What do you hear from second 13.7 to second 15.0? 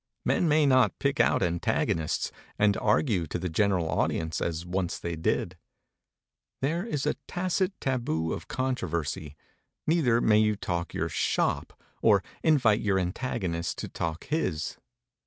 to talk his.